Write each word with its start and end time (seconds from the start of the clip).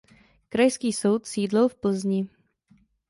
Krajský 0.49 0.89
soud 0.93 1.25
sídlil 1.29 1.69
v 1.69 1.75
Plzni. 1.75 2.21